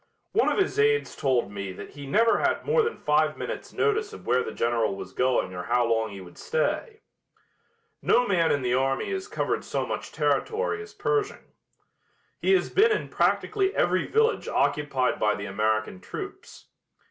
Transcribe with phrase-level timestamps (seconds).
[0.31, 4.13] One of his aides told me that he never had more than five minutes' notice
[4.13, 7.01] of where the General was going or how long he would stay.
[8.01, 11.53] No man in the army has covered so much territory as Pershing.
[12.39, 16.65] He has been in practically every village occupied by the American troops.